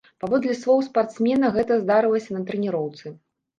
[0.21, 3.17] Паводле слоў спартсмена, гэта здарылася на трэніроўцы.